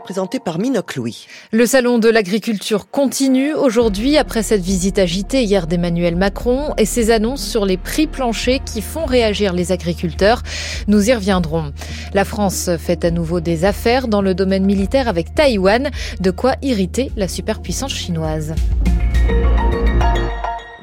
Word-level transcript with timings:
présenté 0.00 0.40
par 0.40 0.58
Minoc 0.58 0.96
Louis. 0.96 1.26
Le 1.52 1.66
salon 1.66 1.98
de 1.98 2.08
l'agriculture 2.08 2.90
continue 2.90 3.54
aujourd'hui 3.54 4.16
après 4.16 4.42
cette 4.42 4.62
visite 4.62 4.98
agitée 4.98 5.42
hier 5.42 5.66
d'Emmanuel 5.66 6.16
Macron 6.16 6.74
et 6.78 6.84
ses 6.84 7.10
annonces 7.10 7.44
sur 7.46 7.66
les 7.66 7.76
prix 7.76 8.06
planchers 8.06 8.62
qui 8.64 8.82
font 8.82 9.04
réagir 9.04 9.52
les 9.52 9.72
agriculteurs. 9.72 10.42
Nous 10.88 11.08
y 11.08 11.14
reviendrons. 11.14 11.72
La 12.14 12.24
France 12.24 12.70
fait 12.78 13.04
à 13.04 13.10
nouveau 13.10 13.40
des 13.40 13.64
affaires 13.64 14.08
dans 14.08 14.22
le 14.22 14.34
domaine 14.34 14.64
militaire 14.64 15.08
avec 15.08 15.34
Taïwan, 15.34 15.90
de 16.20 16.30
quoi 16.30 16.54
irriter 16.62 17.10
la 17.16 17.28
superpuissance 17.28 17.94
chinoise. 17.94 18.54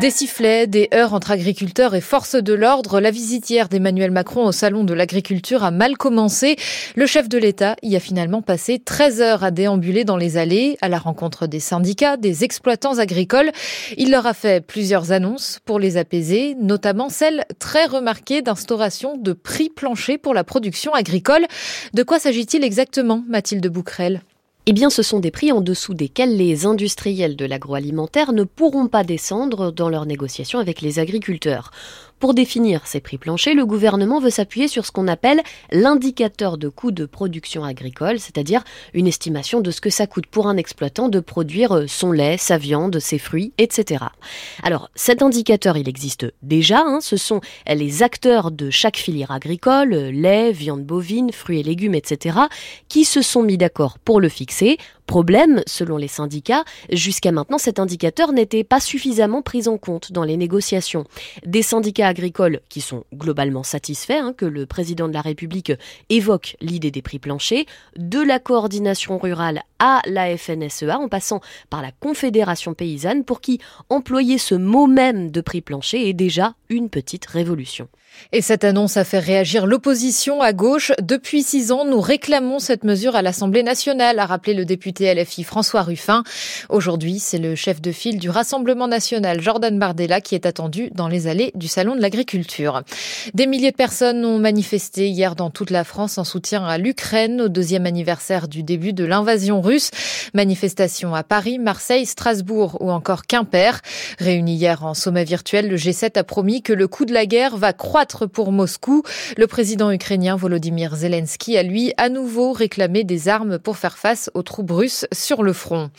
Des 0.00 0.10
sifflets, 0.10 0.66
des 0.66 0.88
heurts 0.92 1.14
entre 1.14 1.30
agriculteurs 1.30 1.94
et 1.94 2.00
forces 2.00 2.34
de 2.34 2.52
l'ordre. 2.52 3.00
La 3.00 3.12
visite 3.12 3.48
hier 3.48 3.68
d'Emmanuel 3.68 4.10
Macron 4.10 4.44
au 4.44 4.50
Salon 4.50 4.82
de 4.82 4.92
l'agriculture 4.92 5.62
a 5.62 5.70
mal 5.70 5.96
commencé. 5.96 6.56
Le 6.96 7.06
chef 7.06 7.28
de 7.28 7.38
l'État 7.38 7.76
y 7.82 7.94
a 7.94 8.00
finalement 8.00 8.42
passé 8.42 8.80
13 8.84 9.20
heures 9.20 9.44
à 9.44 9.52
déambuler 9.52 10.04
dans 10.04 10.16
les 10.16 10.36
allées, 10.36 10.76
à 10.80 10.88
la 10.88 10.98
rencontre 10.98 11.46
des 11.46 11.60
syndicats, 11.60 12.16
des 12.16 12.42
exploitants 12.42 12.98
agricoles. 12.98 13.52
Il 13.96 14.10
leur 14.10 14.26
a 14.26 14.34
fait 14.34 14.66
plusieurs 14.66 15.12
annonces 15.12 15.60
pour 15.64 15.78
les 15.78 15.96
apaiser, 15.96 16.56
notamment 16.60 17.08
celle 17.08 17.44
très 17.60 17.86
remarquée 17.86 18.42
d'instauration 18.42 19.16
de 19.16 19.32
prix 19.32 19.70
planchers 19.70 20.18
pour 20.18 20.34
la 20.34 20.42
production 20.42 20.92
agricole. 20.92 21.46
De 21.92 22.02
quoi 22.02 22.18
s'agit-il 22.18 22.64
exactement, 22.64 23.22
Mathilde 23.28 23.68
Bouquerel? 23.68 24.22
Eh 24.66 24.72
bien, 24.72 24.88
ce 24.88 25.02
sont 25.02 25.20
des 25.20 25.30
prix 25.30 25.52
en 25.52 25.60
dessous 25.60 25.92
desquels 25.92 26.38
les 26.38 26.64
industriels 26.64 27.36
de 27.36 27.44
l'agroalimentaire 27.44 28.32
ne 28.32 28.44
pourront 28.44 28.86
pas 28.88 29.04
descendre 29.04 29.70
dans 29.70 29.90
leurs 29.90 30.06
négociations 30.06 30.58
avec 30.58 30.80
les 30.80 30.98
agriculteurs. 30.98 31.70
Pour 32.20 32.32
définir 32.32 32.86
ces 32.86 33.00
prix 33.00 33.18
planchers, 33.18 33.54
le 33.54 33.66
gouvernement 33.66 34.20
veut 34.20 34.30
s'appuyer 34.30 34.68
sur 34.68 34.86
ce 34.86 34.92
qu'on 34.92 35.08
appelle 35.08 35.42
l'indicateur 35.70 36.56
de 36.56 36.68
coût 36.68 36.90
de 36.90 37.04
production 37.04 37.64
agricole, 37.64 38.18
c'est-à-dire 38.18 38.64
une 38.94 39.06
estimation 39.06 39.60
de 39.60 39.70
ce 39.70 39.80
que 39.80 39.90
ça 39.90 40.06
coûte 40.06 40.26
pour 40.26 40.46
un 40.46 40.56
exploitant 40.56 41.08
de 41.08 41.20
produire 41.20 41.72
euh, 41.72 41.86
son 41.86 42.12
lait, 42.12 42.38
sa 42.38 42.56
viande, 42.56 42.98
ses 42.98 43.18
fruits, 43.18 43.52
etc. 43.58 44.04
Alors, 44.62 44.90
cet 44.94 45.22
indicateur, 45.22 45.76
il 45.76 45.88
existe 45.88 46.26
déjà, 46.42 46.80
hein, 46.80 47.00
ce 47.00 47.16
sont 47.16 47.40
les 47.68 48.02
acteurs 48.02 48.50
de 48.50 48.70
chaque 48.70 48.96
filière 48.96 49.30
agricole, 49.30 49.90
lait, 49.90 50.52
viande 50.52 50.84
bovine, 50.84 51.32
fruits 51.32 51.60
et 51.60 51.62
légumes, 51.62 51.94
etc., 51.94 52.38
qui 52.88 53.04
se 53.04 53.22
sont 53.22 53.42
mis 53.42 53.58
d'accord 53.58 53.98
pour 53.98 54.20
le 54.20 54.28
fixer 54.28 54.78
Problème, 55.06 55.62
selon 55.66 55.98
les 55.98 56.08
syndicats, 56.08 56.64
jusqu'à 56.90 57.30
maintenant 57.30 57.58
cet 57.58 57.78
indicateur 57.78 58.32
n'était 58.32 58.64
pas 58.64 58.80
suffisamment 58.80 59.42
pris 59.42 59.68
en 59.68 59.76
compte 59.76 60.12
dans 60.12 60.24
les 60.24 60.36
négociations. 60.38 61.04
Des 61.44 61.62
syndicats 61.62 62.08
agricoles 62.08 62.60
qui 62.70 62.80
sont 62.80 63.04
globalement 63.14 63.62
satisfaits 63.62 64.12
hein, 64.12 64.34
que 64.36 64.46
le 64.46 64.64
président 64.64 65.06
de 65.06 65.12
la 65.12 65.20
République 65.20 65.72
évoque 66.08 66.56
l'idée 66.60 66.90
des 66.90 67.02
prix 67.02 67.18
planchers, 67.18 67.64
de 67.96 68.20
la 68.20 68.38
coordination 68.38 69.18
rurale 69.18 69.62
à 69.78 70.00
la 70.06 70.36
FNSEA 70.36 70.98
en 70.98 71.08
passant 71.08 71.40
par 71.68 71.82
la 71.82 71.92
Confédération 71.92 72.72
paysanne 72.72 73.24
pour 73.24 73.42
qui 73.42 73.60
employer 73.90 74.38
ce 74.38 74.54
mot 74.54 74.86
même 74.86 75.30
de 75.30 75.40
prix 75.42 75.60
plancher 75.60 76.08
est 76.08 76.14
déjà 76.14 76.54
une 76.74 76.90
petite 76.90 77.26
révolution. 77.26 77.88
Et 78.32 78.42
cette 78.42 78.64
annonce 78.64 78.96
a 78.96 79.04
fait 79.04 79.18
réagir 79.18 79.66
l'opposition 79.66 80.40
à 80.40 80.52
gauche. 80.52 80.92
Depuis 81.00 81.42
six 81.42 81.72
ans, 81.72 81.84
nous 81.84 82.00
réclamons 82.00 82.58
cette 82.58 82.84
mesure 82.84 83.16
à 83.16 83.22
l'Assemblée 83.22 83.62
nationale, 83.62 84.18
a 84.18 84.26
rappelé 84.26 84.54
le 84.54 84.64
député 84.64 85.12
LFI 85.14 85.44
François 85.44 85.82
Ruffin. 85.82 86.24
Aujourd'hui, 86.68 87.18
c'est 87.18 87.38
le 87.38 87.54
chef 87.54 87.80
de 87.80 87.92
file 87.92 88.18
du 88.18 88.30
Rassemblement 88.30 88.88
national, 88.88 89.40
Jordan 89.40 89.78
Bardella, 89.78 90.20
qui 90.20 90.34
est 90.34 90.46
attendu 90.46 90.90
dans 90.92 91.08
les 91.08 91.26
allées 91.26 91.52
du 91.54 91.68
Salon 91.68 91.96
de 91.96 92.00
l'agriculture. 92.00 92.82
Des 93.34 93.46
milliers 93.46 93.70
de 93.70 93.76
personnes 93.76 94.24
ont 94.24 94.38
manifesté 94.38 95.08
hier 95.08 95.36
dans 95.36 95.50
toute 95.50 95.70
la 95.70 95.84
France 95.84 96.18
en 96.18 96.24
soutien 96.24 96.64
à 96.64 96.78
l'Ukraine 96.78 97.40
au 97.40 97.48
deuxième 97.48 97.86
anniversaire 97.86 98.48
du 98.48 98.62
début 98.62 98.92
de 98.92 99.04
l'invasion 99.04 99.60
russe. 99.60 99.90
Manifestation 100.34 101.14
à 101.14 101.22
Paris, 101.22 101.58
Marseille, 101.58 102.06
Strasbourg 102.06 102.78
ou 102.80 102.90
encore 102.90 103.26
Quimper. 103.26 103.80
Réuni 104.18 104.54
hier 104.54 104.84
en 104.84 104.94
sommet 104.94 105.24
virtuel, 105.24 105.68
le 105.68 105.76
G7 105.76 106.18
a 106.18 106.24
promis 106.24 106.62
que 106.64 106.72
le 106.72 106.88
coût 106.88 107.04
de 107.04 107.12
la 107.12 107.26
guerre 107.26 107.56
va 107.56 107.72
croître 107.72 108.28
pour 108.28 108.50
Moscou. 108.50 109.02
Le 109.36 109.46
président 109.46 109.92
ukrainien 109.92 110.34
Volodymyr 110.34 110.96
Zelensky 110.96 111.56
a 111.56 111.62
lui 111.62 111.92
à 111.98 112.08
nouveau 112.08 112.52
réclamé 112.52 113.04
des 113.04 113.28
armes 113.28 113.58
pour 113.58 113.76
faire 113.76 113.98
face 113.98 114.30
aux 114.34 114.42
troupes 114.42 114.72
russes 114.72 115.06
sur 115.12 115.42
le 115.42 115.52
front. 115.52 115.90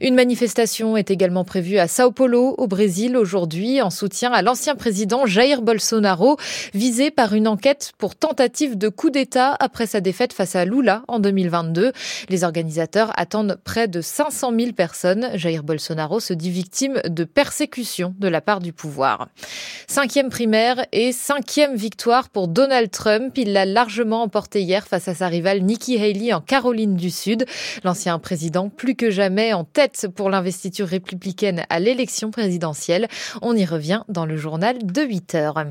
Une 0.00 0.14
manifestation 0.14 0.96
est 0.96 1.10
également 1.10 1.44
prévue 1.44 1.78
à 1.78 1.88
Sao 1.88 2.12
Paulo, 2.12 2.54
au 2.56 2.68
Brésil, 2.68 3.16
aujourd'hui, 3.16 3.82
en 3.82 3.90
soutien 3.90 4.32
à 4.32 4.42
l'ancien 4.42 4.76
président 4.76 5.26
Jair 5.26 5.60
Bolsonaro, 5.60 6.36
visé 6.72 7.10
par 7.10 7.34
une 7.34 7.48
enquête 7.48 7.92
pour 7.98 8.14
tentative 8.14 8.78
de 8.78 8.88
coup 8.88 9.10
d'État 9.10 9.56
après 9.58 9.86
sa 9.86 10.00
défaite 10.00 10.32
face 10.32 10.54
à 10.54 10.64
Lula 10.64 11.02
en 11.08 11.18
2022. 11.18 11.92
Les 12.28 12.44
organisateurs 12.44 13.12
attendent 13.16 13.58
près 13.64 13.88
de 13.88 14.00
500 14.00 14.52
000 14.56 14.72
personnes. 14.72 15.30
Jair 15.34 15.64
Bolsonaro 15.64 16.20
se 16.20 16.32
dit 16.32 16.50
victime 16.50 17.00
de 17.04 17.24
persécution 17.24 18.14
de 18.20 18.28
la 18.28 18.40
part 18.40 18.60
du 18.60 18.72
pouvoir. 18.72 19.28
Cinquième 20.02 20.30
primaire 20.30 20.84
et 20.90 21.12
cinquième 21.12 21.76
victoire 21.76 22.28
pour 22.28 22.48
Donald 22.48 22.90
Trump. 22.90 23.38
Il 23.38 23.52
l'a 23.52 23.64
largement 23.64 24.22
emporté 24.22 24.60
hier 24.60 24.84
face 24.84 25.06
à 25.06 25.14
sa 25.14 25.28
rivale 25.28 25.62
Nikki 25.62 25.96
Haley 25.96 26.32
en 26.32 26.40
Caroline 26.40 26.96
du 26.96 27.08
Sud. 27.08 27.46
L'ancien 27.84 28.18
président 28.18 28.68
plus 28.68 28.96
que 28.96 29.12
jamais 29.12 29.52
en 29.52 29.62
tête 29.62 30.08
pour 30.12 30.28
l'investiture 30.28 30.88
républicaine 30.88 31.62
à 31.70 31.78
l'élection 31.78 32.32
présidentielle. 32.32 33.06
On 33.42 33.54
y 33.54 33.64
revient 33.64 34.02
dans 34.08 34.26
le 34.26 34.36
journal 34.36 34.84
de 34.84 35.02
8 35.02 35.36
heures. 35.36 35.62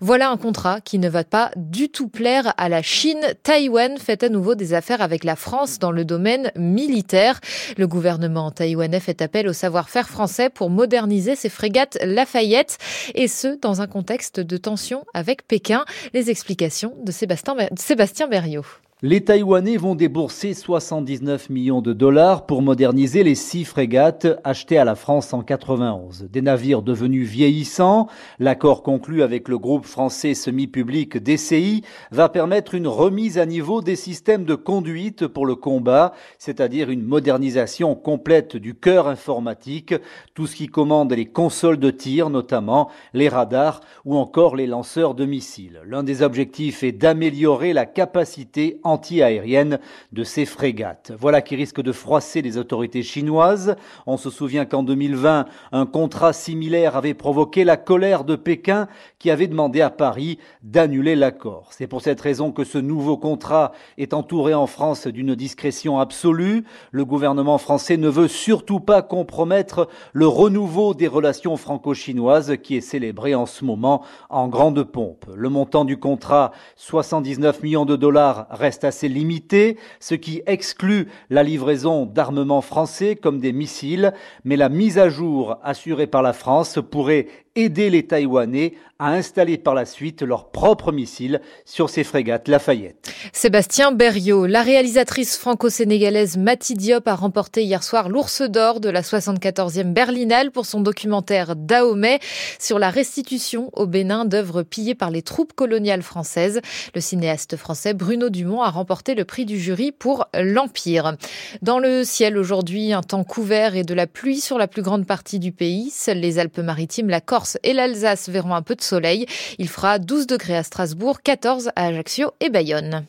Voilà 0.00 0.30
un 0.30 0.38
contrat 0.38 0.80
qui 0.80 0.98
ne 0.98 1.10
va 1.10 1.24
pas 1.24 1.50
du 1.56 1.90
tout 1.90 2.08
plaire 2.08 2.54
à 2.56 2.70
la 2.70 2.80
Chine. 2.80 3.20
Taïwan 3.42 3.98
fait 3.98 4.22
à 4.22 4.30
nouveau 4.30 4.54
des 4.54 4.72
affaires 4.72 5.02
avec 5.02 5.22
la 5.22 5.36
France 5.36 5.78
dans 5.78 5.92
le 5.92 6.06
domaine 6.06 6.50
militaire. 6.56 7.42
Le 7.76 7.86
gouvernement 7.86 8.50
taïwanais 8.50 9.00
fait 9.00 9.20
appel 9.20 9.46
au 9.46 9.52
savoir-faire 9.52 10.08
français 10.08 10.48
pour 10.48 10.70
moderniser 10.70 11.36
ses 11.36 11.50
frégates 11.50 11.98
Lafayette 12.02 12.78
et 13.14 13.28
ce, 13.28 13.48
dans 13.66 13.82
un 13.82 13.88
contexte 13.88 14.38
de 14.38 14.56
tension 14.56 15.04
avec 15.12 15.44
Pékin. 15.48 15.84
Les 16.14 16.30
explications 16.30 16.94
de 17.04 17.10
Sébastien 17.10 18.28
Berriot. 18.28 18.64
Les 19.02 19.22
Taïwanais 19.22 19.76
vont 19.76 19.94
débourser 19.94 20.54
79 20.54 21.50
millions 21.50 21.82
de 21.82 21.92
dollars 21.92 22.46
pour 22.46 22.62
moderniser 22.62 23.24
les 23.24 23.34
six 23.34 23.66
frégates 23.66 24.26
achetées 24.42 24.78
à 24.78 24.86
la 24.86 24.94
France 24.94 25.34
en 25.34 25.42
91. 25.42 26.30
Des 26.32 26.40
navires 26.40 26.80
devenus 26.80 27.28
vieillissants, 27.28 28.06
l'accord 28.38 28.82
conclu 28.82 29.22
avec 29.22 29.48
le 29.48 29.58
groupe 29.58 29.84
français 29.84 30.32
semi-public 30.32 31.18
DCI 31.18 31.82
va 32.10 32.30
permettre 32.30 32.74
une 32.74 32.88
remise 32.88 33.36
à 33.36 33.44
niveau 33.44 33.82
des 33.82 33.96
systèmes 33.96 34.46
de 34.46 34.54
conduite 34.54 35.26
pour 35.26 35.44
le 35.44 35.56
combat, 35.56 36.14
c'est-à-dire 36.38 36.88
une 36.88 37.02
modernisation 37.04 37.94
complète 37.96 38.56
du 38.56 38.74
cœur 38.74 39.08
informatique, 39.08 39.94
tout 40.32 40.46
ce 40.46 40.56
qui 40.56 40.68
commande 40.68 41.12
les 41.12 41.26
consoles 41.26 41.78
de 41.78 41.90
tir 41.90 42.30
notamment, 42.30 42.88
les 43.12 43.28
radars 43.28 43.82
ou 44.06 44.16
encore 44.16 44.56
les 44.56 44.66
lanceurs 44.66 45.14
de 45.14 45.26
missiles. 45.26 45.82
L'un 45.84 46.02
des 46.02 46.22
objectifs 46.22 46.82
est 46.82 46.92
d'améliorer 46.92 47.74
la 47.74 47.84
capacité 47.84 48.80
anti-aérienne 48.86 49.78
de 50.12 50.24
ces 50.24 50.46
frégates. 50.46 51.12
Voilà 51.18 51.42
qui 51.42 51.56
risque 51.56 51.80
de 51.80 51.92
froisser 51.92 52.42
les 52.42 52.58
autorités 52.58 53.02
chinoises. 53.02 53.76
On 54.06 54.16
se 54.16 54.30
souvient 54.30 54.64
qu'en 54.64 54.82
2020, 54.82 55.46
un 55.72 55.86
contrat 55.86 56.32
similaire 56.32 56.96
avait 56.96 57.14
provoqué 57.14 57.64
la 57.64 57.76
colère 57.76 58.24
de 58.24 58.36
Pékin 58.36 58.88
qui 59.18 59.30
avait 59.30 59.46
demandé 59.46 59.80
à 59.80 59.90
Paris 59.90 60.38
d'annuler 60.62 61.16
l'accord. 61.16 61.68
C'est 61.70 61.86
pour 61.86 62.02
cette 62.02 62.20
raison 62.20 62.52
que 62.52 62.64
ce 62.64 62.78
nouveau 62.78 63.16
contrat 63.16 63.72
est 63.98 64.14
entouré 64.14 64.54
en 64.54 64.66
France 64.66 65.06
d'une 65.06 65.34
discrétion 65.34 65.98
absolue. 65.98 66.64
Le 66.90 67.04
gouvernement 67.04 67.58
français 67.58 67.96
ne 67.96 68.08
veut 68.08 68.28
surtout 68.28 68.80
pas 68.80 69.02
compromettre 69.02 69.88
le 70.12 70.26
renouveau 70.26 70.94
des 70.94 71.08
relations 71.08 71.56
franco-chinoises 71.56 72.56
qui 72.62 72.76
est 72.76 72.80
célébré 72.80 73.34
en 73.34 73.46
ce 73.46 73.64
moment 73.64 74.02
en 74.30 74.48
grande 74.48 74.84
pompe. 74.84 75.26
Le 75.34 75.48
montant 75.48 75.84
du 75.84 75.98
contrat, 75.98 76.52
79 76.76 77.62
millions 77.62 77.84
de 77.84 77.96
dollars, 77.96 78.46
reste 78.50 78.75
assez 78.84 79.08
limité, 79.08 79.76
ce 80.00 80.14
qui 80.14 80.42
exclut 80.46 81.08
la 81.30 81.42
livraison 81.42 82.06
d'armements 82.06 82.60
français 82.60 83.16
comme 83.16 83.40
des 83.40 83.52
missiles, 83.52 84.12
mais 84.44 84.56
la 84.56 84.68
mise 84.68 84.98
à 84.98 85.08
jour 85.08 85.58
assurée 85.62 86.06
par 86.06 86.22
la 86.22 86.32
France 86.32 86.78
pourrait 86.90 87.26
aider 87.56 87.90
les 87.90 88.06
Taïwanais 88.06 88.74
à 88.98 89.10
installer 89.10 89.58
par 89.58 89.74
la 89.74 89.84
suite 89.84 90.22
leurs 90.22 90.50
propres 90.50 90.92
missiles 90.92 91.40
sur 91.64 91.90
ces 91.90 92.04
frégates 92.04 92.48
Lafayette. 92.48 93.10
Sébastien 93.32 93.92
Berriot, 93.92 94.46
la 94.46 94.62
réalisatrice 94.62 95.36
franco-sénégalaise 95.36 96.36
Mati 96.38 96.74
Diop 96.74 97.06
a 97.08 97.14
remporté 97.14 97.62
hier 97.62 97.82
soir 97.82 98.08
l'Ours 98.08 98.42
d'or 98.42 98.80
de 98.80 98.88
la 98.88 99.02
74e 99.02 99.92
Berlinale 99.92 100.50
pour 100.50 100.64
son 100.64 100.80
documentaire 100.80 101.56
Dahomey 101.56 102.20
sur 102.58 102.78
la 102.78 102.88
restitution 102.88 103.70
au 103.74 103.86
Bénin 103.86 104.24
d'œuvres 104.24 104.62
pillées 104.62 104.94
par 104.94 105.10
les 105.10 105.22
troupes 105.22 105.52
coloniales 105.52 106.02
françaises. 106.02 106.60
Le 106.94 107.00
cinéaste 107.00 107.56
français 107.56 107.92
Bruno 107.92 108.30
Dumont 108.30 108.62
a 108.66 108.70
remporté 108.70 109.14
le 109.14 109.24
prix 109.24 109.44
du 109.44 109.58
jury 109.58 109.92
pour 109.92 110.26
L'Empire. 110.34 111.16
Dans 111.62 111.78
le 111.78 112.04
ciel 112.04 112.36
aujourd'hui, 112.36 112.92
un 112.92 113.02
temps 113.02 113.24
couvert 113.24 113.76
et 113.76 113.84
de 113.84 113.94
la 113.94 114.06
pluie 114.06 114.40
sur 114.40 114.58
la 114.58 114.66
plus 114.66 114.82
grande 114.82 115.06
partie 115.06 115.38
du 115.38 115.52
pays. 115.52 115.90
Seules 115.90 116.18
les 116.18 116.38
Alpes-Maritimes, 116.38 117.08
la 117.08 117.20
Corse 117.20 117.58
et 117.62 117.72
l'Alsace 117.72 118.28
verront 118.28 118.54
un 118.54 118.62
peu 118.62 118.74
de 118.74 118.82
soleil. 118.82 119.26
Il 119.58 119.68
fera 119.68 119.98
12 119.98 120.26
degrés 120.26 120.56
à 120.56 120.62
Strasbourg, 120.64 121.22
14 121.22 121.70
à 121.76 121.86
Ajaccio 121.86 122.32
et 122.40 122.50
Bayonne. 122.50 123.04